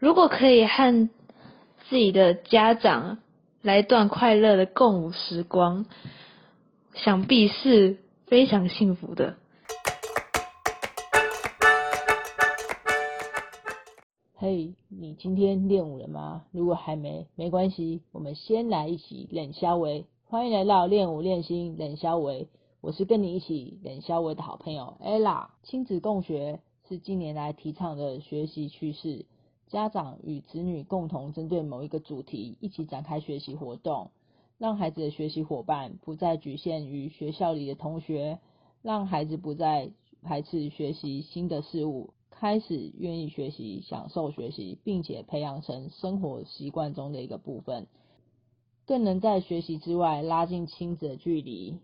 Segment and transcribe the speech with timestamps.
[0.00, 1.08] 如果可以和
[1.88, 3.18] 自己的家长
[3.62, 5.86] 来段快乐的共舞时光，
[6.94, 9.34] 想必是非常幸福的。
[14.36, 16.44] 嘿，你今天练舞了吗？
[16.52, 20.06] 如果还没，没关系，我们先来一起练肖维。
[20.26, 22.46] 欢迎来到练舞练心练肖维，
[22.80, 25.48] 我是跟你一起练肖维的好朋友 Ella。
[25.64, 29.26] 亲子共学是近年来提倡的学习趋势，
[29.68, 34.10] 家长与子女共同针对某一个主题一起展开学习活动，
[34.58, 38.40] 让孩子的学习伙伴不再局限于学校里的同学，
[38.82, 42.10] 让孩子不再排斥学习新的事物。
[42.30, 47.88] 开始愿意学习、享受学习，并且培养成生活习惯中的一个部分，
[48.86, 51.78] 更能在学习之外拉近亲子的距离。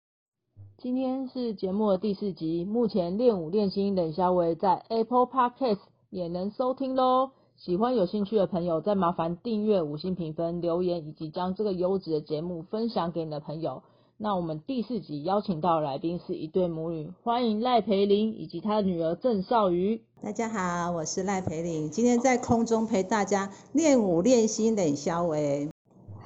[0.78, 7.32] 今天是节目的第四集，目前练舞练心冷肖维在 Apple Podcast 也能收听喽。
[7.56, 13.82] 喜欢有兴趣的朋友，再麻烦订阅、五星评分、留言，以及将这个优质的节目分享给你的朋友。
[14.16, 20.02] 那我们第四集邀请到的来宾是一对母女，欢迎赖培林以及她的女儿郑少瑜。
[20.20, 25.70] 大家好，我是赖培林，今天在空中陪大家练舞练心冷肖维。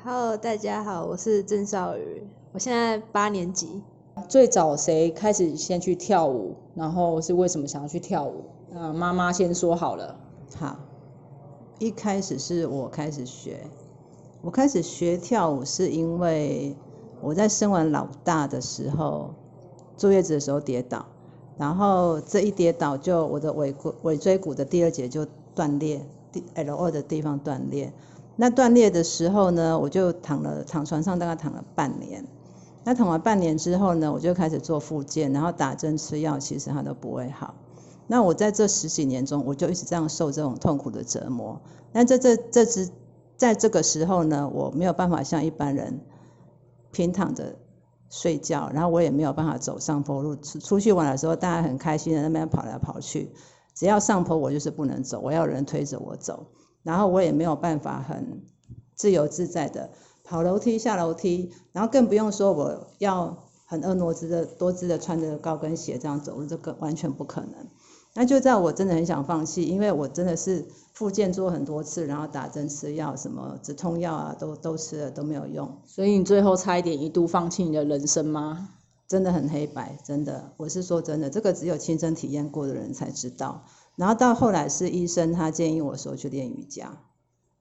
[0.02, 3.82] Hello，大家好，我是郑少瑜，我现在八年级。
[4.28, 6.56] 最早谁开始先去跳舞？
[6.74, 8.44] 然后是为什么想要去跳舞？
[8.74, 10.16] 呃，妈妈先说好了。
[10.56, 10.76] 好，
[11.78, 13.60] 一开始是我开始学，
[14.42, 16.74] 我开始学跳舞是因为
[17.20, 19.30] 我在生完老大的时候
[19.96, 21.06] 坐月子的时候跌倒，
[21.56, 27.92] 然后这一跌倒就我的尾骨尾椎骨的第二节就断裂，第 L 二的地方断裂。
[28.34, 32.24] 那断裂的时候呢，我就躺了躺床上大概躺了半年。
[32.84, 37.54] 那躺完半年之后呢，我就开始做复健，然后打针吃药，其实它都不会好。
[38.08, 41.60] 那我在这十几年中，我就一直这样受这种痛苦的折磨。
[41.92, 42.90] 那在这这只
[43.36, 46.00] 在这个时候呢，我没有办法像一般人
[46.90, 47.54] 平躺着
[48.10, 50.34] 睡觉，然后我也没有办法走上坡路。
[50.36, 53.30] 出出去玩的时候，大家很开心的那边跑来跑去，
[53.74, 56.46] 只要上坡我就是不能走，我要人推着我走。
[56.82, 58.42] 然后我也没有办法很
[58.94, 59.90] 自由自在的
[60.24, 67.50] 跑楼梯、下楼梯，然后更不用说我要很婀娜姿的多姿的穿着高跟鞋这样走路，这个完全不可能。
[68.14, 78.70] 那就在我真的很想放弃，因为我真的是复健做很多次，然后打针吃药，什么止痛药啊都都吃了都没有用，所以你最后差一点一度放弃你的人生吗？
[79.06, 83.64] 真的很黑白，真的，我是说真的，这个只有亲身体验过的人才知道。
[83.96, 86.98] 然后到后来是医生他建议我说去练瑜伽，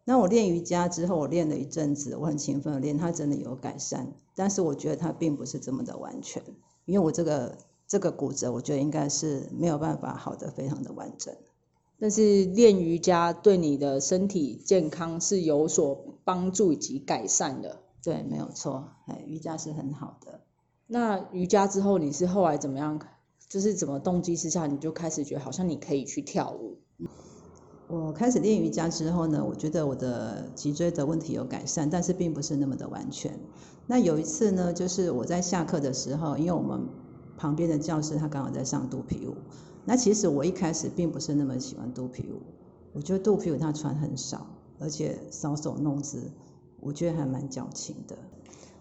[0.04, 6.44] 那我练瑜伽之后，我练了一阵子，我很勤奋的练，它真的有改善，但是我觉得它并不是这么的完全，
[6.86, 11.34] 因为我这个这个骨折，我觉得应该是没有办法好的非常的完整。
[12.00, 17.80] 但是练瑜伽对你的身体健康是有所帮助以及改善的。
[18.04, 20.42] 对，没有错，哎，瑜伽是很好的。
[20.86, 23.00] 那瑜伽之后，你是后来怎么样？
[23.50, 26.78] 就是怎么动机之下，你就开始觉得好像你可以去跳舞。
[27.88, 33.40] 我开始练瑜伽之后呢，我觉得我的脊椎的问题有改善，但是并不是那么的完全。
[33.86, 36.90] 那有一次呢，就是我在下课的时候，因为我们
[37.38, 39.36] 旁边的教室他刚好在上肚皮舞。
[39.86, 42.42] 那其实我一开始并不是那么喜欢肚皮舞，
[42.92, 44.46] 我觉得肚皮舞他穿很少，
[44.80, 46.24] 而且搔首弄姿，
[46.82, 48.18] 我觉得还蛮矫情的。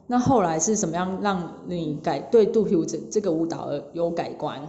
[0.09, 4.61] 那后来是什么样让你改对肚皮舞这这个舞蹈有改观？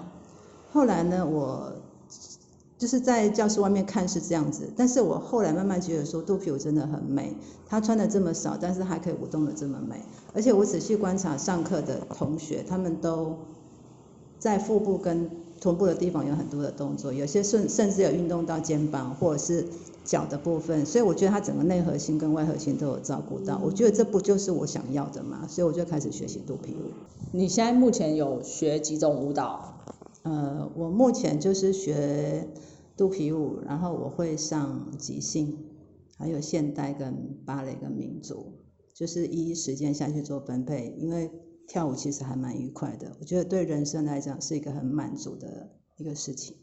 [0.72, 1.72] 后来呢，我
[2.78, 7.36] 就是在教室外面看是这样子，但是我后来慢慢觉得说肚皮舞真的很美，
[7.68, 10.04] 他穿的这么少，但是还可以舞动的这么美，
[10.34, 13.38] 而且我仔细观察上课的同学，他们都
[14.40, 19.66] 在腹部跟臀部的地方有很多的动作，有些甚甚至有运动到肩膀或者是
[20.06, 26.92] 脚的部分，所以我觉得它整个内核心跟外核心都有照顾到，我觉得这不就是我想要的嘛，所以我就开始学习肚皮舞。
[27.32, 29.74] 你现在目前有学几种舞蹈？
[30.24, 32.48] 呃，我目前就是学
[32.96, 35.58] 肚皮舞，然后我会上即兴，
[36.18, 38.54] 还有现代跟芭蕾跟民族，
[38.94, 41.32] 就是依时间下去做分配，因为
[41.68, 46.56] 跳舞其实还蛮愉快的，我觉得对人生来讲是一个很满足的一个事情。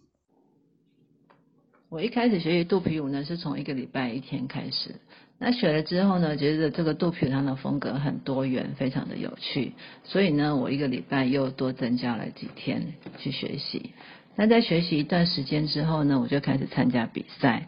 [1.90, 4.96] 我一开始学习肚皮舞呢，是从一个礼拜一天开始。
[5.38, 9.74] 那学了之后呢，觉得这个肚皮舞它的风格很多元，非常的有趣，
[10.04, 13.90] 所以呢，我一个礼拜又多增加了几天去学习。
[14.36, 17.66] 那在学习一段时间之后呢，我就开始参加比赛。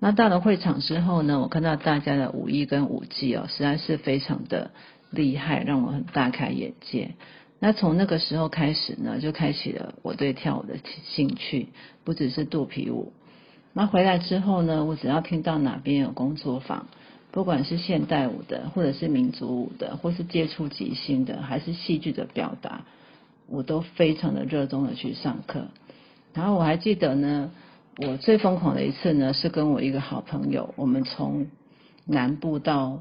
[0.00, 4.72] 那到了会场之后呢，我看到大家的舞艺跟舞技哦，实在是非常的
[5.12, 7.12] 厉害，让我很大开眼界。
[7.60, 10.74] 那从那个时候开始呢，就开启了我对跳舞的
[11.04, 11.68] 兴趣，
[12.02, 13.12] 不只是肚皮舞。
[13.72, 16.88] 那回来之后呢，我只要听到哪边有工作坊，
[17.30, 22.84] 不管是现代舞的，或者是民族舞的，或是接触即兴的，还是戏剧的表达，
[23.46, 25.68] 我都非常的热衷的去上课。
[26.34, 27.50] 然后我还记得呢，
[27.98, 31.46] 我最疯狂的一次呢，是跟我一个好朋友，我们从
[32.06, 33.00] 南部到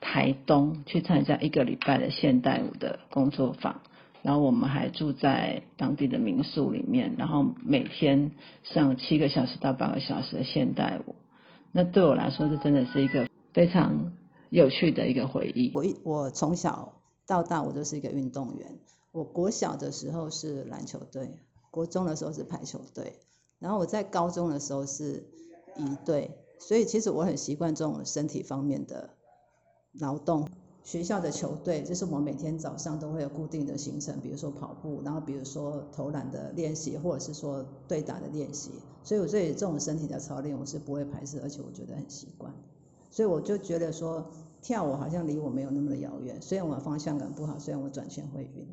[0.00, 3.80] 台东去参加一个礼拜的现代舞的工作坊。
[4.20, 8.32] 然后我们还住在当地的民宿里面，然后每天
[8.64, 11.14] 上七个小时到八个小时的现代舞。
[11.70, 14.12] 那对我来说，这真的是一个非常
[14.50, 15.70] 有趣的一个回忆。
[15.74, 16.94] 我一我从小
[17.26, 18.78] 到大我都是一个运动员。
[19.12, 21.30] 我国小的时候是篮球队，
[21.70, 23.14] 国中的时候是排球队，
[23.60, 25.24] 然后我在高中的时候是
[25.76, 29.10] 一队，所以其实我很习惯这种身体方面的
[29.92, 30.48] 劳动。
[30.84, 38.70] 学校的球队，就是我们每天早上都会有固定的行程，比如说跑步，然后比如说投篮的练习，或者是说对打的练习。
[39.04, 42.54] 所以我对这种身体的操练，我是不会排斥，而且我觉得很习惯。
[43.10, 44.30] 所以我就觉得说，
[44.62, 46.40] 跳舞好像离我没有那么的遥远。
[46.40, 48.66] 虽然我方向感不好，虽然我转圈会晕，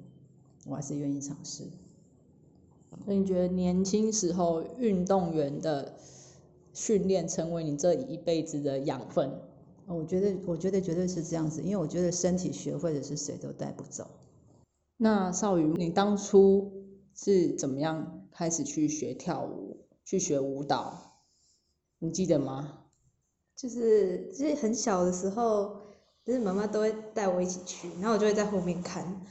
[0.68, 1.66] 我还是愿意尝试。
[3.06, 5.96] 那你觉得年轻时候运动员的
[6.72, 9.32] 训练，成为你这一辈子的养分？
[9.88, 14.08] 我觉得，我觉得绝对是这样子，因为我觉得身体学会的是谁都带不走。
[14.98, 16.72] 那少宇，你当初
[17.14, 21.22] 是怎么样开始去学跳舞、去学舞蹈？
[22.00, 22.80] 你记得吗？
[23.56, 25.82] 就是就是很小的时候，
[26.24, 29.22] 就是妈妈都会带我一起去，然后我就会在后面看，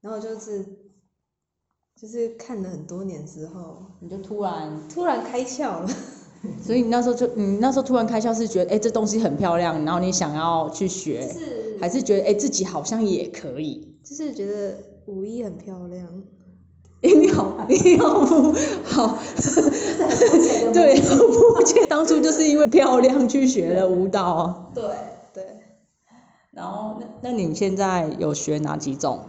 [0.00, 0.64] 然后就是
[1.94, 5.88] 就是看了很多年之后，你就突然突然开窍了。
[6.62, 13.96] 所以你那时候就，你那时候突然开窍是觉得，哎，这东西很漂亮，然后你想要去学，是还是觉得，哎，自己好像也可以？
[14.04, 16.06] 就是觉得舞衣很漂亮。
[17.02, 18.24] 哎，你好，你好，
[18.84, 19.18] 好，
[20.72, 20.98] 对，
[21.58, 24.72] 而且当初就是因为漂亮去学了舞蹈。
[24.74, 24.82] 对
[25.34, 25.44] 对。
[26.52, 29.20] 然后，那那你现在有学哪几种？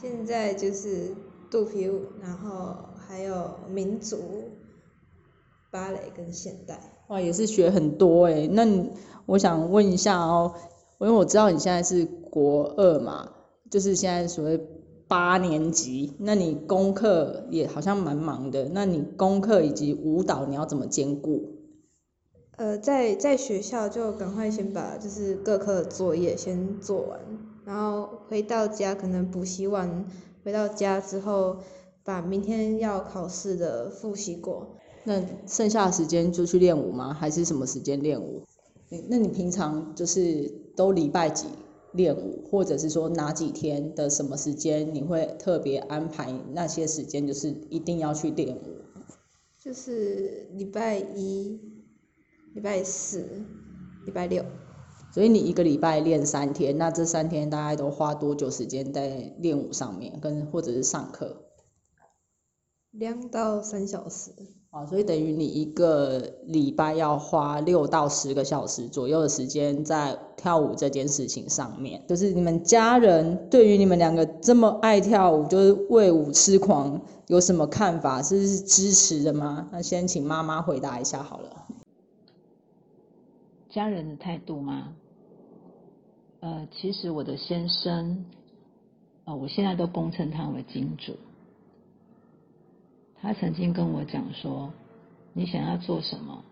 [0.00, 1.14] 现在就是
[1.50, 2.76] 肚皮舞，然后
[3.08, 4.18] 还有民族。
[5.76, 8.48] 芭蕾跟现代哇，也是学很多哎。
[8.50, 8.66] 那
[9.26, 10.54] 我想问一下哦，
[11.00, 13.30] 因为我知道你现在是国二嘛，
[13.70, 14.58] 就是现在所谓
[15.06, 18.70] 八年级，那你功课也好像蛮忙的。
[18.72, 21.52] 那你功课以及舞蹈你要怎么兼顾？
[22.56, 27.20] 呃，在在学校就赶快先把就是各科的作业先做完，
[27.66, 30.06] 然后回到家可能补习完，
[30.42, 31.58] 回到家之后
[32.02, 34.78] 把明天要考试的复习过。
[35.06, 37.14] 那剩下的时间就去练舞吗？
[37.14, 38.42] 还是什么时间练舞？
[39.08, 41.46] 那你平常就是都礼拜几
[41.92, 48.80] 练舞，或者是说哪几天的什么时间你会特别安排那些时间，就是一定要去练舞？
[49.60, 51.60] 就是礼拜一、
[52.54, 53.20] 礼拜四、
[54.04, 54.44] 礼拜六。
[55.12, 61.44] 所以你一个礼拜练三天，那这三天大概都花多久时间在练舞上面，跟或者是上课？
[62.90, 64.32] 两到三小时。
[64.70, 72.02] 啊，所以等于你一个礼拜要花六到十个小时左右的时间在跳舞这件事情上面。
[72.06, 78.22] 就是你们家人对于你们两个这么爱跳舞，就是为舞痴狂，有什么看法？
[78.22, 79.68] 是支持的吗？
[79.72, 81.64] 那先请妈妈回答一下好了。
[83.70, 84.92] 家人的态度吗？
[86.40, 88.26] 呃，其实我的先生，
[89.24, 91.14] 啊，我现在都恭称他为金主。
[93.26, 94.72] 他曾经跟我讲说
[95.34, 96.44] ：“你想要做什么，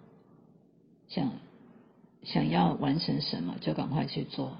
[1.06, 1.30] 想
[2.24, 4.56] 想要完成什么，就赶快去做。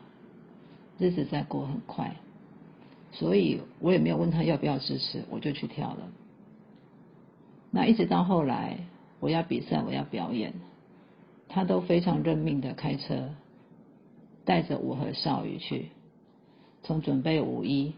[0.97, 2.15] 日子在过很快，
[3.11, 6.09] 所以我也没有问他要不要支持，我就去跳了。
[7.73, 8.79] 那一直到后来，
[9.19, 10.55] 我要比赛，我要表演，
[11.49, 13.31] 他都非常认命的开车，
[14.45, 15.89] 带着我和少宇去，
[16.85, 17.93] 从准备五一。”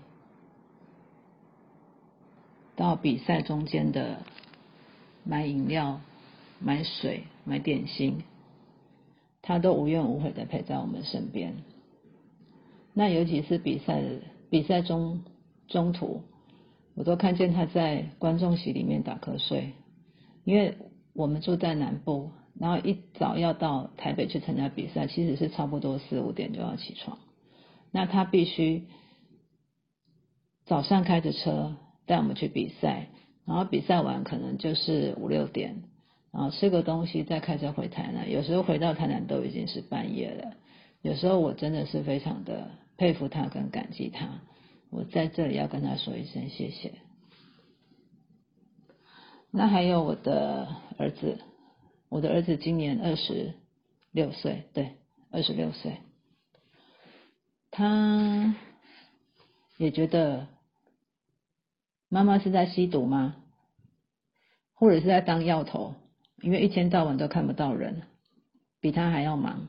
[2.76, 4.18] 到比赛中间的
[5.24, 6.00] 买饮料、
[6.60, 8.22] 买水、买点心，
[9.40, 11.54] 他都无怨无悔的陪在我们身边。
[12.92, 14.02] 那有几次比赛
[14.50, 15.24] 比赛中
[15.68, 16.22] 中途，
[16.94, 19.72] 我都看见他在观众席里面打瞌睡，
[20.44, 20.76] 因为
[21.14, 27.18] 我们住在南部，然后一早要到台北去参加比赛，其实是差不多四五点就要起床，
[27.90, 28.84] 那他必须
[30.66, 31.74] 早上开着车。
[32.06, 33.08] 带我们去比赛，
[33.44, 35.82] 然后比赛完可能就是五六点，
[36.32, 38.30] 然后吃个东西再开车回台南。
[38.30, 40.54] 有时候回到台南都已经是半夜了。
[41.02, 44.40] 有时候我真的是非常的佩服他跟感激他，
[44.90, 46.94] 我在这里要跟他说一声谢谢。
[49.50, 51.38] 那还有我的儿子，
[52.08, 53.54] 我的儿子今年二十
[54.12, 54.96] 六岁，对，
[55.30, 55.98] 二十六岁。
[57.70, 58.54] 他
[59.78, 60.48] 也觉得
[62.08, 63.36] 妈妈是在吸毒吗？
[64.74, 65.94] 或者是在当药头？
[66.42, 68.02] 因为一天到晚都看不到人，
[68.80, 69.68] 比他还要忙。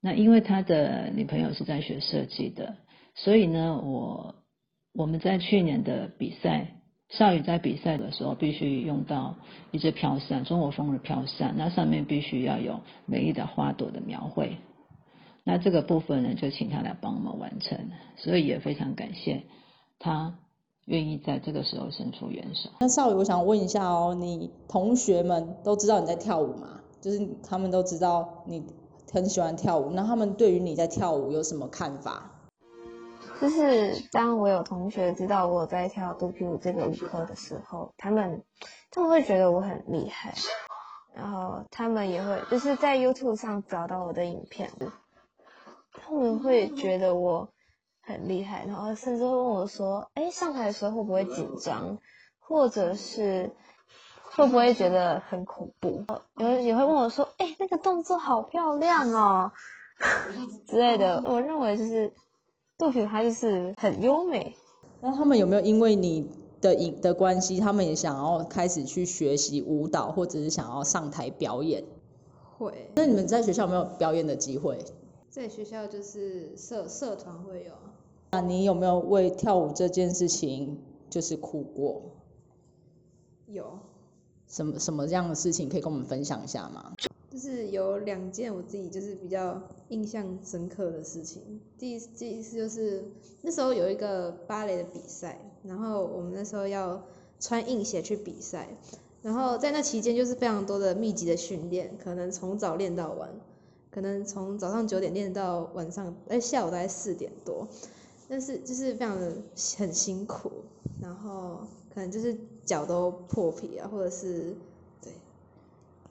[0.00, 2.76] 那因为他的女朋友是在学设计的，
[3.14, 4.34] 所以呢，我
[4.92, 6.68] 我们在去年的比赛，
[7.10, 9.36] 少宇在比赛的时候必须用到
[9.70, 14.56] 一支飘扇，中国风的飘扇，那上面必须要有美丽的花朵的描绘。
[15.42, 19.42] 那这个部分呢，就请他来帮我们完成，所以也非常感谢
[20.04, 20.34] 他
[20.84, 22.68] 愿意在这个时候伸出援手。
[22.78, 26.82] 那少宇，我想问一下哦，你同学们都知道你在跳舞吗？
[27.00, 28.66] 就是他们都知道你
[29.10, 32.30] 很喜欢跳舞，那他们对于你在跳舞有什么看法？
[33.40, 38.44] 就是当我有同学知道我在跳肚皮舞这个舞课的时候，他们
[38.90, 40.34] 他们会觉得我很厉害，
[41.14, 44.70] 然后他们也会就是在 YouTube 上找到我的影片。
[45.92, 47.48] 他们会觉得我
[48.06, 51.98] 很厉害，然后甚至会问我说：“哎，上台的时候会不会紧张，
[52.38, 53.50] 或者是
[54.22, 56.04] 会不会觉得很恐怖？”
[56.38, 59.52] 有也会问我说：“哎，那个动作好漂亮哦
[60.68, 62.12] 之类的。”我认为就是
[62.76, 64.54] 杜甫他就是很优美。
[65.00, 66.30] 那他们有没有因为你
[66.60, 71.84] 的影的关系，他们也想要开始去学习舞蹈，或者是想要上台表演？
[72.58, 72.90] 会。
[72.94, 74.78] 那你们在学校有没有表演的机会？
[75.30, 77.72] 在学校就是社社团会有。
[78.34, 80.76] 那你有没有为跳舞这件事情
[81.08, 82.02] 就是哭过？
[83.46, 83.78] 有。
[84.48, 86.92] 什么什么样的事情可以跟我们分享一下吗？
[87.30, 91.60] 就是有两件我自己就是比较印象深刻的事情。
[91.78, 93.04] 第一第一次就是
[93.42, 97.00] 那时候有一个芭蕾的比赛，然后我们那时候要
[97.38, 98.68] 穿硬鞋去比赛，
[99.22, 103.30] 然后在那期间就是非常多的密集的训练，可能从早练到晚。
[103.90, 107.68] 可能从早上九点练到晚上，哎，下午大概四点多，
[108.28, 109.36] 但是就是非常的
[109.76, 110.50] 很辛苦，
[111.00, 111.58] 然后
[111.92, 114.54] 可能就是脚都破皮啊，或者是
[115.02, 115.12] 对，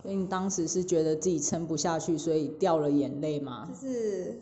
[0.02, 3.68] 所以你当时是觉得自己撑不下去，所以掉了眼泪吗？
[3.70, 4.40] 就是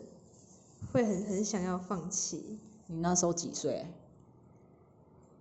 [0.92, 2.58] 会很很想要放弃。
[2.86, 3.86] 你那时候几岁？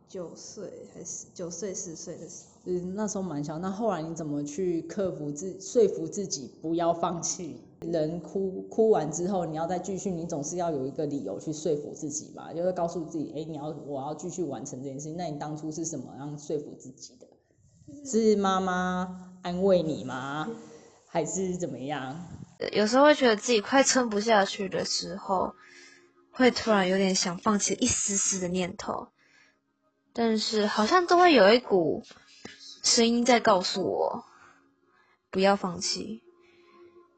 [0.08, 2.62] 九岁还是九岁十岁的时候？
[2.66, 3.60] 嗯，那时候蛮小。
[3.60, 7.58] 那后来你怎么去克服自说服自己不要放弃？
[7.82, 15.18] 人哭哭完之后，你要再继续，你总是要有一个理由去说服自己吧，就是告诉自己，哎，你要我要继续完成这件事情。
[15.18, 17.28] 那你当初是什么样说服自己的？
[18.06, 20.48] 是妈妈安慰你吗？
[21.08, 22.24] 还是怎么样？
[22.72, 25.56] 有时候会觉得自己快撑不下去的时候，
[26.32, 29.08] 会突然有点想放弃一丝丝的念头，
[30.14, 32.04] 但是好像都会有一股
[32.84, 34.24] 声音在告诉我，
[35.32, 36.22] 不要放弃。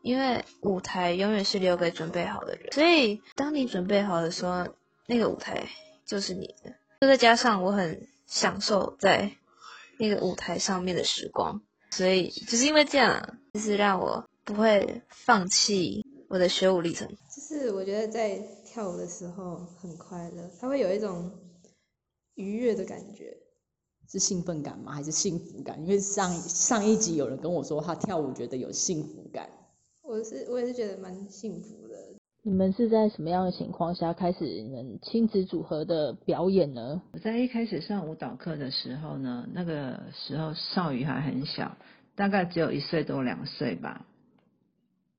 [0.04, 4.68] 因为舞台永远是留给准备好的人，所以当你准备好的时候，
[5.08, 5.66] 那个舞台
[6.06, 6.76] 就是你的。
[7.00, 9.32] 就再加上我很享受在
[9.98, 17.08] 那个舞台上面的时光，所以就是因为这样，就是让我不会放弃我的学舞历程。
[17.08, 21.32] 就是我觉得在跳舞的时候很快乐，它会有一种
[22.36, 23.38] 愉悦的感觉，
[24.12, 24.92] 是兴奋感吗？
[24.92, 25.82] 还是幸福感？
[25.82, 29.50] 因为上上一集有人跟我说他跳舞觉得有幸福感。
[30.06, 31.96] 我是我也是觉得蛮幸福的。
[32.42, 37.02] 你们是在什么样的情况下开始你们亲子组合的表演呢？
[37.14, 41.78] 我在一开始上舞蹈课的时候呢，那个时候少宇还很小，
[42.16, 44.06] 大概只有一岁多两岁吧。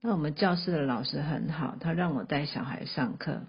[0.02, 3.40] 那我们教室的老师很好，他让我带小孩上课。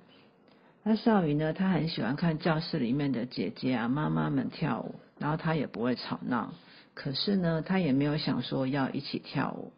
[0.83, 6.53] 那少宇呢，他很喜欢看教室里面的姐姐啊、妈妈们跳舞，然后他也不会吵闹。
[6.93, 9.73] 可是呢，他也没有想说要一起跳舞。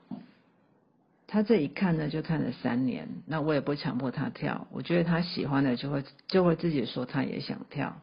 [1.29, 3.09] 他这一看呢，就看了三年。
[3.25, 7.97] 那我也不强迫他跳，我觉得他喜欢的就会就会自己说他也想跳。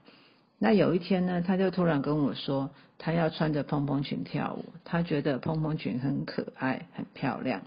[0.58, 7.62] 那有一天呢，他就突然跟我说，他要穿着蓬蓬裙跳舞，他觉得蓬蓬裙很可爱、很漂亮。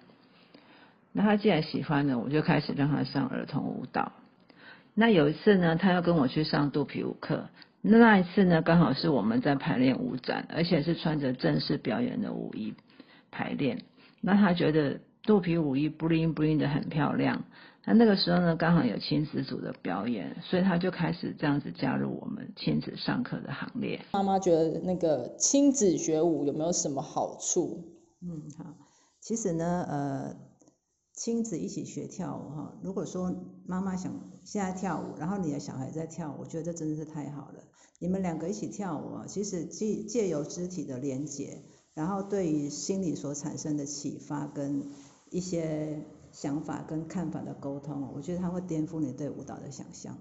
[1.11, 4.11] 那他既然喜欢呢，我就开始让他上儿童舞蹈。
[4.93, 7.49] 那有一次呢，他要跟我去上肚皮舞课。
[7.81, 12.75] 那一次呢，刚好是我们在排练舞展，而且是穿着正式表演的舞衣
[13.31, 13.81] 排练。
[14.21, 14.99] 那他觉得。
[15.27, 17.43] 肚皮舞衣 bling bling 的很漂亮，
[17.85, 24.05] 那那个时候呢，刚好有亲子组的表演，所以他就开始这样子加入我们亲子上课的行列。
[24.13, 27.83] 妈妈觉得那个亲子学舞有没有什么好处？
[28.21, 28.73] 嗯，好，
[29.19, 30.35] 其实呢，呃，
[31.13, 34.13] 亲子一起学跳舞哈，如果说妈妈想
[34.45, 37.63] 现在跳舞，然后你的小孩在跳舞，我觉得这真的是太好了。
[37.99, 41.65] 你们两个一起跳舞啊，其实借借由肢体的连接。
[41.93, 44.83] 然后对于心理所产生的启发跟
[45.37, 50.17] 一些想法跟看法的沟通，我觉得它会颠覆你对舞蹈的想象。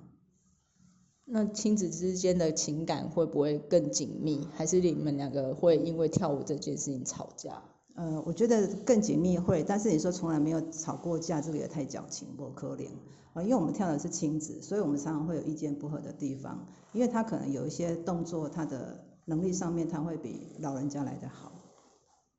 [1.25, 4.47] 那亲子之间的情感会不会更紧密？
[4.55, 7.63] 还是你们两个会因为跳舞这件事情吵架？
[7.95, 12.89] 呃，我觉得更紧密会，但是你说从来没有吵过架，这个也太矫情不可怜
[13.33, 13.43] 啊。
[13.43, 21.51] 因为我们跳的是亲子，所以我们常常会有意见不合的地方，因为他可能有一些动作，他的能力上面他会比老人家来得好，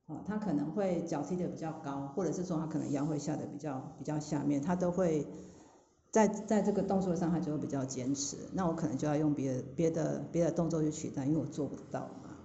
[0.08, 5.28] 啊，他可能会脚踢得比较高，或者是说他可能腰会下得比较比较下面，他都会
[6.12, 12.36] 在在这个动作上他就会比较坚持，那我可能就要用别的别的别的动作去取代，因为我做不到嘛。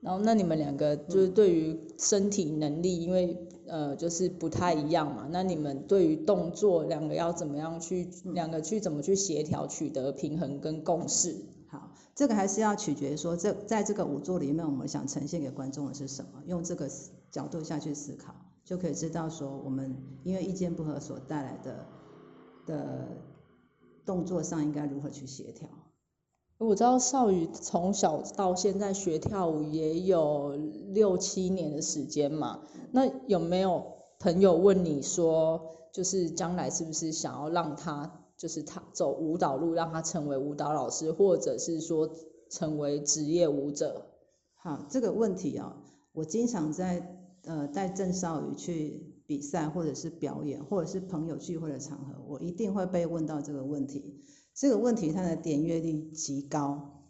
[0.00, 3.36] 然后，那你们两个就是对于身体能力，因为
[3.66, 5.26] 呃就是不太一样嘛。
[5.30, 11.34] 那你们对于动作，两个要怎么样去，两个去怎么去协调，取得平衡跟共识？
[12.16, 16.42] 这个还是要取决于说，这在这个舞作里面，我们想呈现给观众的是什么？
[16.46, 16.90] 用这个
[17.30, 19.94] 角度下去思考，就可以知道说，我们
[20.24, 21.86] 因为意见不合所带来的
[22.64, 23.08] 的
[24.06, 25.68] 动作上应该如何去协调。
[26.56, 30.56] 我知道少宇从小到现在学跳舞也有
[30.94, 32.60] 六七年的时间嘛，
[32.92, 33.84] 那有没有
[34.18, 35.60] 朋友问你说，
[35.92, 42.10] 就是将来是不是想要让他就是他走舞蹈路，让他成为舞蹈老师，或者是说
[42.50, 44.06] 成为职业舞者？
[44.54, 45.76] 好，这个问题啊，
[46.12, 54.20] 我经常在呃带郑少宇去比赛，或者是表演，或者是朋友聚会的场合，我一定会被问到这个问题。
[54.54, 57.02] 这个问题它的点阅率极高。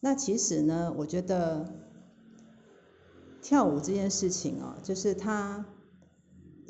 [0.00, 1.72] 那其实呢，我觉得
[3.42, 5.66] 跳舞这件事情哦，就是他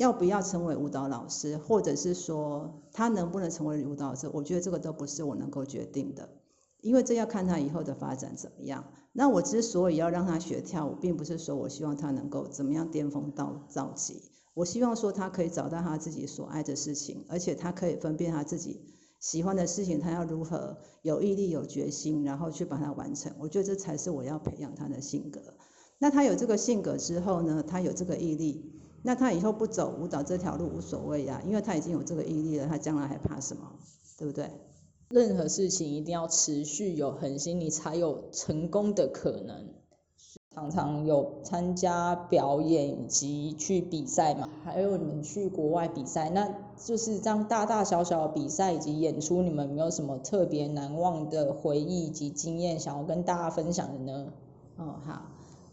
[0.00, 6.26] 要不要成为舞蹈老师，或者是说他能不能成为舞蹈老师，我觉得这个都不是我能够决定的，
[6.80, 8.82] 因为这要看他以后的发展怎么样。
[9.12, 14.22] 那我之所以要让他学跳舞，并不是说我希望他能够怎么样巅峰到造极，
[14.54, 18.80] 我希望说他可以找到他自己所爱的事情，而且他可以分辨他自己。
[19.18, 23.30] 喜欢的事情，他要如何有毅力、有决心，然后去把它完成。
[23.38, 25.42] 我觉得这才是我要培养他的性格。
[25.98, 27.62] 那他有这个性格之后呢？
[27.62, 33.72] 他有这个毅力，那他以后不走舞蹈这条路无所谓呀，因为他已经有这个毅力了，他将来还怕什么？
[34.18, 34.50] 对不对？
[35.08, 39.68] 任何事情一定要持续有恒心，你才有成功的可能。
[40.52, 54.32] 常常有参加表演以及去比赛嘛，还有你们去国外比赛，那就是这样大大小小的比赛以及演出，你们有没有什么特别难忘的回忆以及经验想要跟大家分享的呢？
[54.76, 55.22] 哦，好，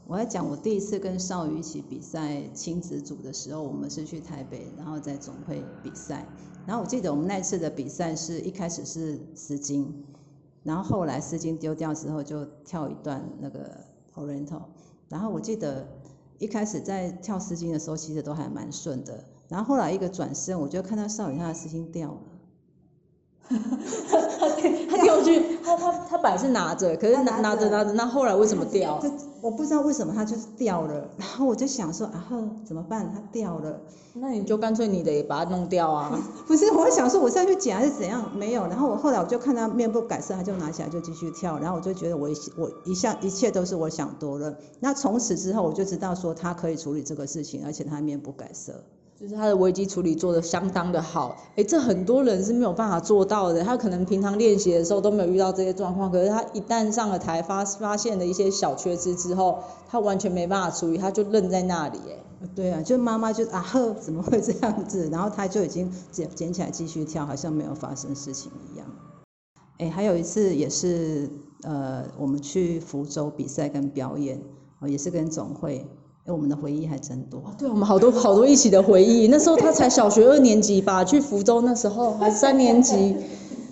[0.07, 6.25] 我要讲我第一次跟少宇一起比赛亲子组的时候，我们是去台北，然后在总会比赛，
[6.65, 9.85] 然后我记得我们那次的比赛是一开始是丝巾，
[10.63, 13.69] 然后后来丝巾丢掉之后就跳一段那个。
[14.17, 14.63] Oriental，
[15.09, 15.87] 然后我记得
[16.39, 19.23] 一开始在跳丝巾的时候，其实都还蛮顺的。
[19.47, 22.17] 然后后来一个转身，我就看到少宇他的丝巾掉了。
[24.89, 28.99] 他掉去，他他他本来是拿着，可是拿拿着拿着，那后来为什么掉？
[29.41, 33.11] 就我不知道为什么它就是掉了，然后我就想说啊呵，怎么办？
[33.13, 33.79] 它掉了，
[34.13, 36.19] 那你就干脆你的也把它弄掉啊。
[36.47, 38.31] 不是，我想说我再去捡还是怎样？
[38.35, 44.57] 没有，然后我后来我就看他面不改色，他就拿起来就继续跳，然后我就觉得我我一向一切都是我想多了。
[44.79, 48.83] 那从此之后我就知道说他可以处理这个事情，而且他面不改色。
[49.19, 53.63] 就是他的危机处理做得相当的好，哎，这很多人是没有办法做到的。
[53.63, 59.57] 他可能平常练习的时候都没有遇到这些状况，可是他一旦上了台发发现了一些小缺失之后，
[59.89, 62.23] 他完全没办法处理，他就愣在那里，哎。
[62.55, 65.09] 对啊，就妈妈就啊呵，怎么会这样子？
[65.11, 68.87] 然后他就已经捡捡起来继续跳，好像没有发生事情一样。
[69.79, 71.27] 哎，还有一次也是
[71.63, 74.39] 呃，我们去福州比赛跟表演，
[74.79, 75.87] 哦，也是跟总会。
[76.33, 79.27] 我们的回忆还真多，对我们好多好多一起的回忆。
[79.27, 83.15] 那时候他才小学二年级吧，去福州那时候还三年级。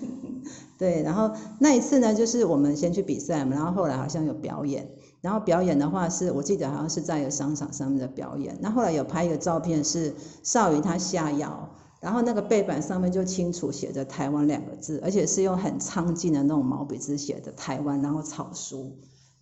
[0.78, 4.86] 对，然后那一次呢，就是我们先去比赛嘛，然后后来好像有表演，
[5.22, 8.56] 然后表演的话是我记得好像是在一个商场上面的表演。
[8.60, 11.68] 那后来有拍一个照片是少宇他下腰，
[12.00, 18.92] 然后那个背板上面就清楚写着台湾两个字，而且是用很苍劲的那种毛笔字写的台湾，然后草书。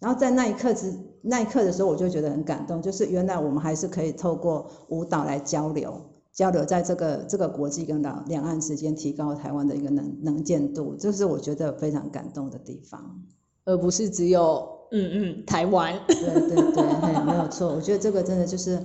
[0.05, 5.99] 然后在那一刻之那一刻的时候，我就觉得很感动，就是原来我们还是可以透过舞蹈来交流，
[6.31, 13.23] 交流在这个这个国际跟两两岸之间，提高台湾的一个能能见度，这是我觉得非常感动的地方，
[13.64, 15.99] 而不是只有嗯嗯台湾。
[16.07, 17.75] 对对对，没有错。
[17.75, 18.79] 我觉得这个真的就是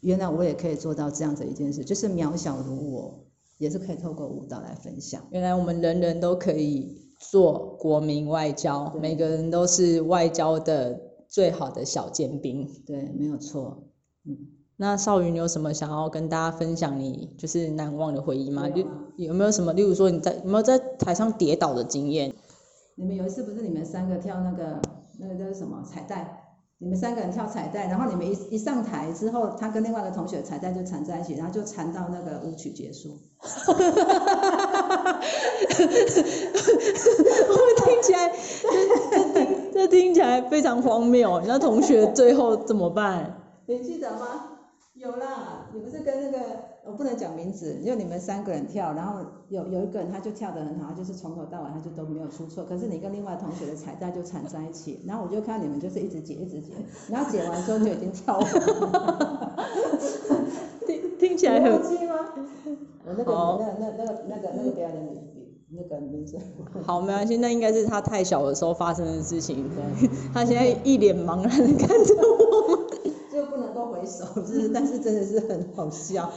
[0.00, 3.24] 原来我也可以做到这样子一件事，就是渺小如我，
[3.58, 5.22] 也是可以透过舞蹈来分享。
[5.30, 7.03] 原来我们人人都可以。
[7.30, 12.68] 做国民外交，每个人都是外交的最好的小尖兵。
[12.86, 13.84] 对，没有错。
[14.26, 14.36] 嗯，
[14.76, 18.62] 那少云，你有什么想要跟大家分享你就是难忘的回忆吗？
[18.62, 18.68] 啊
[19.16, 22.32] 有没有什么，例如说你在有没有在台上跌倒的经验？
[22.96, 24.80] 你们有一次不是你们三个跳那个
[25.18, 26.40] 那个叫什么彩带？
[26.78, 33.10] 你们三个人跳彩带，然后你们一一上台之后，他跟另外一个同学彩带就缠在一起，然后就缠到那个舞曲结束。
[37.50, 38.34] 我听起来，这
[39.10, 41.40] 这听这听起来非常荒谬。
[41.46, 43.40] 那同学最后怎么办？
[43.66, 44.50] 你记得吗？
[44.94, 46.38] 有啦，你不是跟那个
[46.86, 56.72] 我不能讲名字，就你们三个人跳，然后有有一个人他就跳得很好，他就是从头到尾他就都没有出错，可是你跟另外同学的彩带就缠在一起，然后我就看你们就是一直解一直解，
[57.10, 59.56] 然后解完之后就已经跳完了。
[60.86, 61.80] 听听起来很吗？
[63.06, 65.20] 我那个好那那那个那个那个表演的名
[65.76, 66.38] 那个名字，
[66.84, 69.68] 好，没关系，那应该是他太小的时候发生的事情。
[70.32, 72.84] 他现在一脸茫然的看着我们。
[73.32, 76.30] 就不能够回首，就是但是真的是很好笑。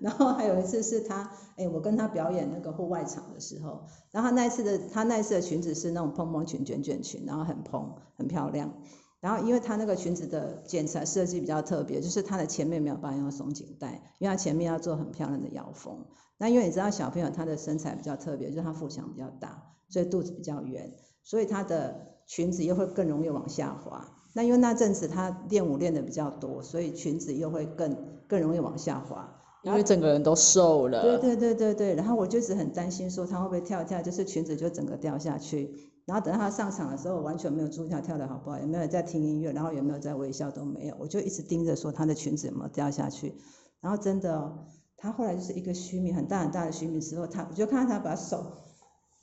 [0.00, 8.72] 然后还有一次是他，哎，我跟他表演那个户外场的时候，然后他那一次的他那一次的裙子是那种蓬蓬裙卷卷裙，然后很蓬很漂亮。
[9.20, 16.06] 然后因为他那个裙子的剪裁设计比较特别，就是它的前面没有办法用松紧带，因为它前面要做很漂亮的腰封。
[16.42, 20.90] 那因为你知道小朋友他的身材比较特别，就是他腹腔比较大，所以肚子比较圆，
[21.22, 21.94] 所以他的
[22.26, 24.08] 裙子又会更容易往下滑。
[24.32, 27.94] 那因为那阵子他练舞练的比较多，所以裙子又会更
[28.26, 29.36] 更容易往下滑。
[29.64, 31.02] 因为整个人都瘦了。
[31.02, 35.70] 对对对对对，然后我就一直很担心说他会不会跳一跳，就是裙子就整个掉下去。
[36.06, 43.34] 然后等到他上场的时候，我完全没有注意他跳的好不好，也没有在听音乐，然后也没有在微笑，都没有，我就一直盯着说他的裙子有没有掉下去。
[43.82, 44.64] 然后真的、哦，
[45.00, 48.44] 他后来就是一个虚名很大很大的虚名之后，他我就看到他把手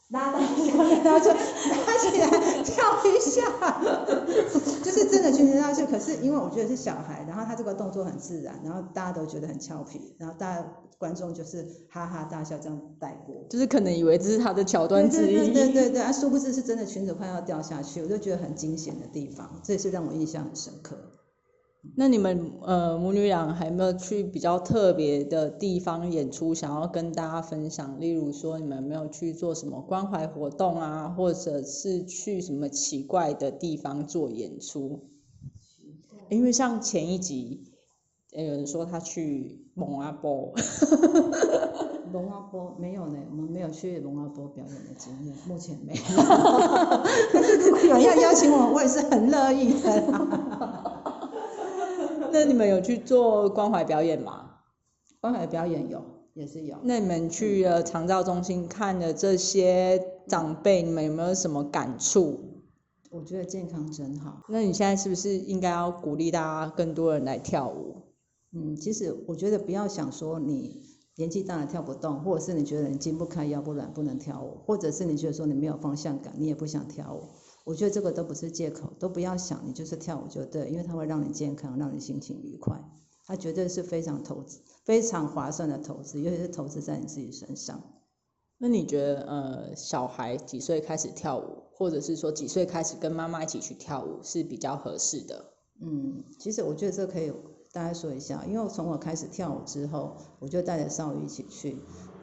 [0.10, 0.46] 拉到下
[0.84, 3.82] 面，然后就拿起来跳一下，
[4.84, 5.86] 就是真的裙子掉下去。
[5.86, 10.66] 可是因为我觉得是小孩，然后他这个动作很自然，然后大家都觉得很俏皮，然后大家
[10.98, 13.46] 观众就是哈哈大笑这样带过。
[13.50, 15.54] 就是可能以为这是他的桥段之对对一。
[15.54, 20.98] 对对对对，啊，殊不知是真的裙子快要掉下去，我就觉得很惊险的地方，这也是让我印象很深刻。
[21.96, 28.00] 那你们呃母女俩还有没有去比较特别的地方演出，想要跟大家分享？
[28.00, 35.06] 例如说，你们有没有去做什么关怀活动啊，或者是去什么奇怪的地方做演出？
[36.30, 37.64] 因为像前一集，
[38.36, 40.54] 呃有人说他去蒙阿波，
[42.12, 46.00] 蒙阿波没有呢，我们没有去蒙阿波表演的经验，目前没有。
[47.34, 50.87] 但是如果有人要邀请我，我也是很乐意的啦。
[52.32, 54.52] 那你们有去做关怀表演吗？
[55.20, 56.78] 关怀表演有，也是有。
[56.84, 62.40] 那你们去了长照中心看了这些长辈，你们有没有什么感触？
[63.10, 64.44] 我觉得健康真好。
[64.50, 67.96] 那你现在是不是应该要鼓励大家更多人来跳舞？
[68.54, 70.84] 嗯，其实我觉得不要想说你
[71.16, 77.24] 年纪大了跳不动，或者是你觉得你筋不开腰不软不能跳舞，或者是你觉得说你没有方向感，你也不想跳舞。
[77.68, 82.82] 我觉得这个都不是借口，都不要想，你就是跳舞就对，因为它会让你健康，让你心情愉快，
[83.26, 87.84] 它绝对是非常投资、非常划算的投资，尤其是投资在你自己身上。
[88.58, 95.46] 那你觉得，呃，小孩几岁开始跳舞，或者是说几岁开始跟妈妈一起去跳舞是比较合适的？
[95.82, 97.34] 嗯，其实我觉得这可以
[97.74, 101.78] 大家说一下，因为我从我开始跳舞之后，我就带着少宇一起去。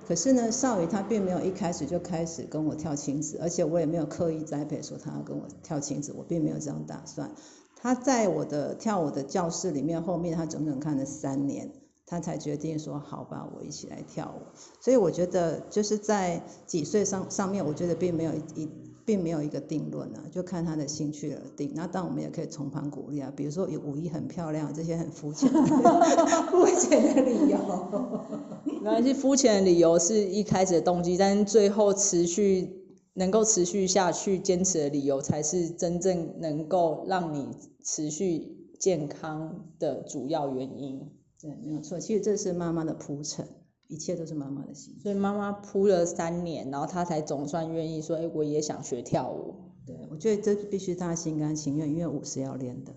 [0.06, 7.30] 可是呢，少宇他并没有一开始就开始跟我跳亲子，而且我也没有刻意栽培说他要跟我跳亲子，我并没有这样打算。
[7.76, 11.70] 他在我的跳舞的教室里面，后面他整整看了三年，
[12.06, 14.42] 他才决定说好吧，我一起来跳舞。
[14.80, 18.68] 所以我觉得就是在几岁上上面，我觉得并没有一
[19.06, 21.72] 并没有一个定论啊，就看他的兴趣而定。
[21.74, 25.50] 那当然我们也可以从旁鼓励啊，比如说有舞艺很漂亮，这些很肤浅
[26.50, 27.58] 肤浅的理由。
[28.85, 37.49] 没关系，肤浅的理由是一开始的动机，但是最后持续能够持续下去、坚持的理由，才是真正能够让你
[37.83, 41.01] 持续健康的主要原因。
[41.40, 41.99] 对，没有错。
[41.99, 43.49] 其实这是妈妈的铺陈，
[43.88, 44.94] 一切都是妈妈的心。
[45.03, 49.55] 所以妈妈铺了三年，然后她才总算愿意说：“哎，我也想学跳舞。
[49.87, 52.92] 对，我觉得这必须大家心甘情愿，因为舞是要练的。”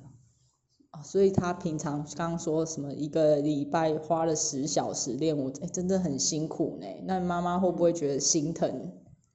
[0.98, 6.88] 哦，所以他平常刚刚说什么一个礼拜花了十小时练舞，哎，真的很辛苦呢。
[7.06, 8.92] 那妈妈会不会觉得心疼？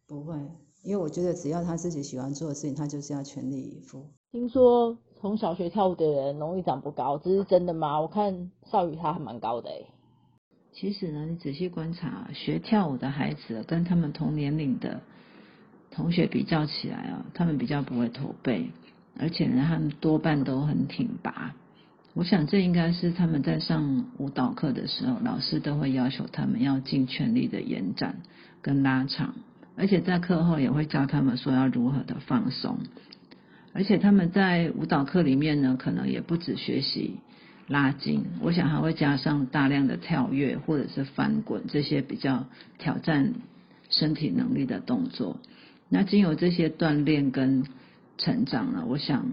[0.08, 0.34] 不会，
[0.82, 4.04] 因为我觉得只要他自己喜欢做的事情，他就是要全力以赴。
[4.30, 8.00] 听说从小学跳舞的人容易长不高，这是真的吗？
[8.00, 9.74] 我看少宇他还蛮高的哎。
[10.72, 15.00] 其实呢，你仔细观察，学跳舞的孩子跟他们同年龄的
[15.90, 18.70] 同学比较起来啊，他们比较不会驼背。
[19.18, 21.54] 而且呢，他们多半都很挺拔。
[22.14, 28.16] 我想这应该是他们在上舞蹈课的时候，老师都会要求他们要尽全力的延展
[28.60, 29.34] 跟拉长，
[29.76, 32.78] 而且在课后也会教他们说要如何的放松。
[33.72, 37.16] 而且他们在舞蹈课里面呢，可能也不止学习
[37.68, 42.46] 拉筋，我想还会加上大量的跳跃或者是翻滚这些比较
[42.76, 43.32] 挑战
[43.88, 45.38] 身体能力的动作。
[45.88, 47.64] 那经由这些锻炼跟
[48.24, 49.32] 成长了，我想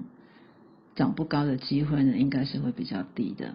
[0.95, 3.54] 长不高的机会呢，应该是会比较低的。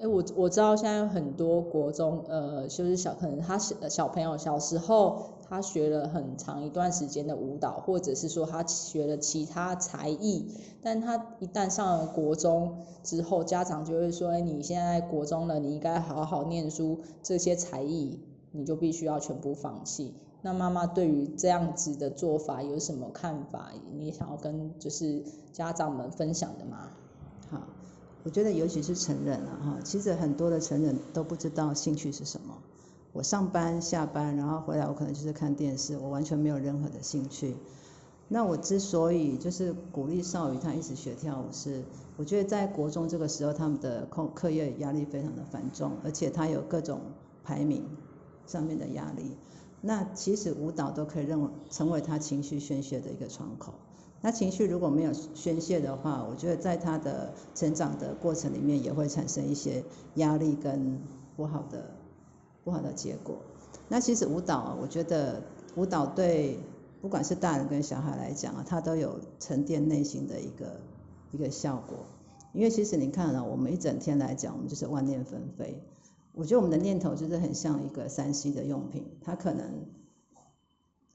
[0.00, 10.46] 哎，我我知道现在有很多国中，呃，就是小可能他小小朋友小时候他学了很长一段时间的舞蹈，或者是说他学了其他才艺，
[10.80, 18.20] 但他一旦上了国中之后，家长就会说，哎，你现在国中了，你应该好好念书，这些才艺
[18.52, 20.14] 你就必须要全部放弃。
[20.40, 23.72] 那妈妈对于这样子的做法有什么看法？
[23.96, 26.90] 你想要跟就是家长们分享的吗？
[27.50, 27.62] 好，
[28.22, 32.56] 我觉得尤其是成人了哈，其实很多的成人都不知道兴趣是什么。
[33.12, 37.56] 我上班下班，然后回来我可能就是看电视，我完全没有任何的兴趣。
[38.28, 41.82] 那我之所以就是鼓励少宇他一直学跳舞，是
[42.16, 47.00] 我觉得在国中这个时候，他们的课课业压力非常的繁重，而且他有各种
[47.42, 47.82] 排名
[48.46, 49.36] 上面的压力。
[49.80, 53.74] 那其实舞蹈都可以认为成为他情绪宣泄的一个窗口。
[54.20, 59.84] 那情绪如果没有宣泄的话，我觉得在他的成长的过程里面也会产生一些
[60.16, 60.98] 压力跟
[61.36, 61.94] 不好的
[62.64, 63.36] 不好的结果。
[63.88, 65.40] 那其实舞蹈，我觉得
[65.76, 66.58] 舞蹈对
[67.00, 70.80] 不管是大人跟小孩来讲啊，它都有沉淀内心的一个
[71.30, 71.98] 一个效果。
[72.52, 75.80] 因为其实你看啊，我们一整天来讲，我们就是万念纷飞。
[76.38, 79.86] 我觉得我们的念头就是很像一个三 C 的用品，它可能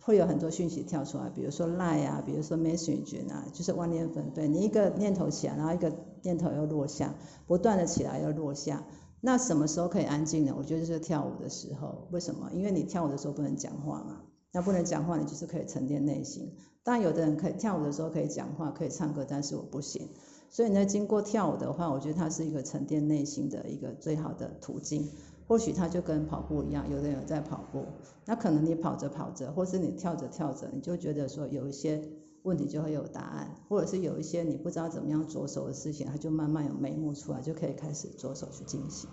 [0.01, 4.49] 会有很多讯息跳出来，比如说 Line 啊，比如说 Message 啊，就是万念纷飞。
[4.49, 7.15] 你一个念头起来，然后一个念头又落下，
[7.47, 8.83] 不断的起来又落下。
[9.21, 10.53] 那什么时候可以安静呢？
[10.57, 12.09] 我觉得就是跳舞的时候。
[12.11, 12.51] 为什么？
[12.53, 14.23] 因为你跳舞的时候不能讲话嘛。
[14.51, 16.53] 那不能讲话，你就是可以沉淀内心。
[16.83, 20.09] 但，有的人可以跳舞的时候可以讲话，可以唱歌，但是我不行。
[20.53, 25.09] 所以呢，经过跳舞的话，我觉得它是一个沉淀内心的一个最好的途径。
[25.47, 27.83] 或许它就跟跑步一样，有的人在跑步，
[28.25, 32.01] 那可能你跑着跑着，或是你跳着跳着，你就觉得说有一些
[32.43, 39.09] 问题就会有答案，或者是有一些你不知道怎么样着手的事情，它就慢慢有眉目出来，就可以开始着手去进行。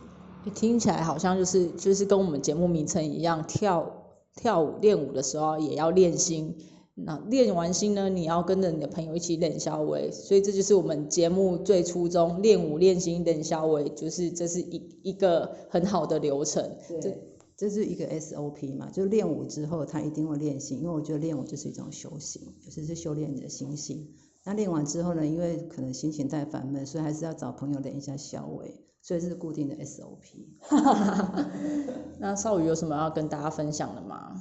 [0.54, 3.90] 听起来好像就是就是跟我们节目名称一样，跳
[4.36, 6.54] 跳舞练舞的时候也要练心。
[6.94, 16.76] 那练完心呢，你要跟着你的朋友一起练消维，所以这就是我们节目最初衷，练舞练心练消维，就是这是一一个很好的流程。
[17.00, 17.22] 对，
[17.56, 24.08] 这是一个 SOP 嘛，就练舞之后他一定会练心，因为我觉得练舞就是一种修行，就是修炼你的心性。
[24.44, 30.48] 那练完之后呢，因为可能心情太烦闷，所以还是要找朋友练一下消维，所以这是固定的 SOP。
[32.18, 34.34] 那少宇有什么要跟大家分享的吗？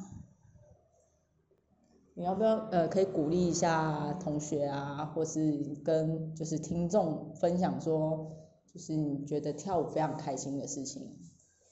[2.20, 8.34] 你要不要呃，可以鼓励一下同学啊，或是跟就是听众分享说，
[8.74, 11.16] 就是你觉得跳舞非常开心的事情。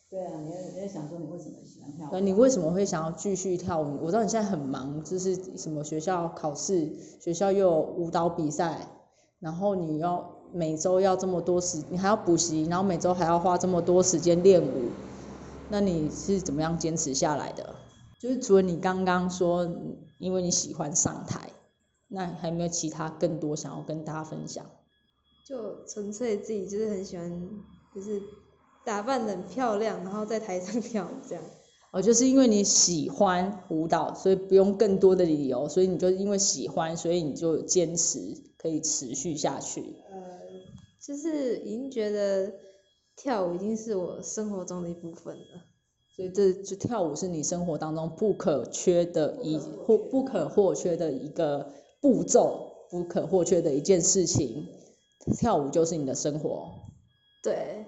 [0.10, 2.22] 对啊，你也也想说你为什么喜欢跳舞？
[2.22, 3.98] 你为什么会想要继续跳舞？
[4.02, 8.88] 我知道你现在很忙，就是什么学校考试，学校又有舞蹈比赛，
[9.42, 14.92] 然后你要每周要这么多时，你还要补习，然后每周还要花这么多时间练舞，
[15.68, 17.76] 那你是怎么样坚持下来的？
[18.20, 19.70] 就是除了你刚刚说。
[20.20, 21.52] 因为你喜欢上台，
[22.08, 24.66] 那还有没有其他更多想要跟大家分享？
[25.46, 27.50] 就纯粹自己就是很喜欢，
[27.94, 28.20] 就是
[28.84, 31.44] 打扮的很漂亮，然后在台上跳舞这样。
[31.92, 38.18] 哦，就是因为你喜欢舞蹈，所以不用更多的理由，所以你就因为喜欢，所以你就坚持
[38.58, 39.82] 可以持续下去。
[40.10, 40.40] 呃，
[41.00, 42.52] 就是已经觉得
[43.16, 45.67] 跳舞已经是我生活中的一部分了。
[46.18, 54.66] 所以这就跳舞是你生活当中不可缺的一或不可或缺的一个步骤，不可或缺的一件事情。
[55.38, 56.74] 跳舞就是你的生活。
[57.44, 57.86] 对，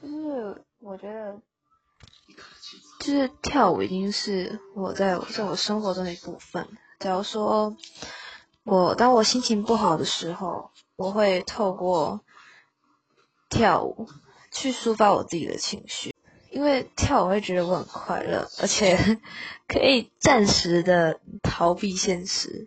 [0.00, 1.40] 就是我觉得，
[3.00, 6.68] 就是跳舞已经是我在在我生活中的一部分。
[7.00, 7.76] 假如说
[8.62, 12.20] 我当我心情不好的时候，我会透过
[13.50, 14.06] 跳舞
[14.52, 16.14] 去抒发我自己的情绪。
[16.58, 18.96] 因为跳我会觉得我很快乐，而且
[19.68, 22.66] 可以暂时的逃避现实，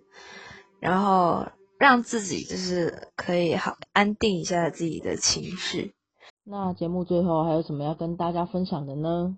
[0.80, 1.45] 然后
[1.77, 5.93] 让自己就是可以好安定一下自己的情绪。
[6.45, 9.36] 那节目最后还有什么要跟大家分享的呢？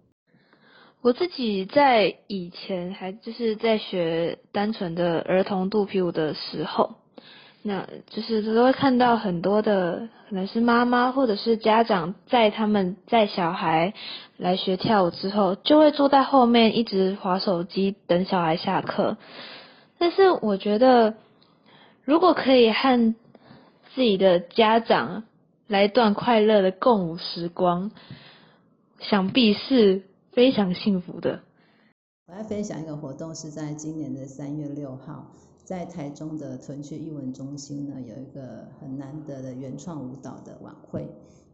[1.02, 6.98] 我自己在以前还就是在学单纯的儿童肚皮舞的时候，
[7.66, 13.94] 那就是都会看到很多的，可能是妈妈或者是家长在他们在小孩
[14.36, 19.16] 来学跳舞之后，就会坐在后面一直划手机等小孩下课。
[19.98, 21.14] 但是我觉得，
[22.04, 23.16] 如果可以和
[23.96, 25.24] 自己的家长
[25.68, 27.92] 来一段快乐的共舞时光，
[29.00, 31.40] 想必是非常幸福的。
[32.28, 35.28] 我要分享一个活动，是在今年的三月六号。
[35.64, 41.10] 在台中的屯区艺文中心呢，有一个很难得的原创舞蹈的晚会。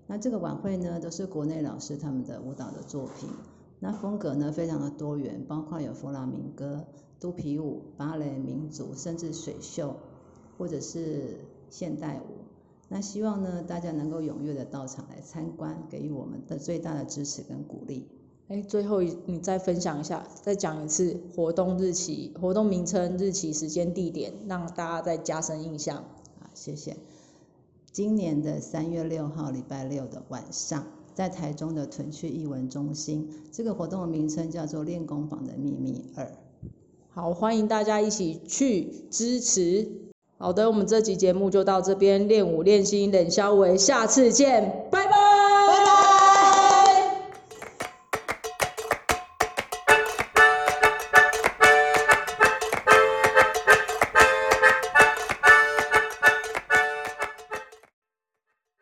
[0.07, 3.29] 那这个晚会呢，都是国内老师他们的舞蹈的作品。
[3.79, 6.85] 那风格呢，非常的多元，包括有弗朗明哥、
[7.19, 9.95] 肚皮舞、芭蕾、民族，甚至水袖，
[10.57, 11.37] 或者是
[11.69, 12.45] 现代舞。
[12.89, 18.07] 那希望呢，大家能够踊跃的到场来参观，给予我们的最大的支持跟鼓励。
[18.49, 25.97] 哎，最后一你再分享一下，再讲一次活动日期、活动名称、日期、时间、地点，让大家再加深印象。
[26.39, 26.97] 啊，谢谢。
[27.91, 36.25] 今年的三月六号，礼拜六的晚上，在台中的屯区艺文中心，这个活动的名称叫做《练功房的秘密二》。
[37.11, 39.87] 好，欢迎大家一起去支持。
[40.39, 44.98] 好的，我们这集节目就到这边，练武练心，冷肖维，下次见，拜。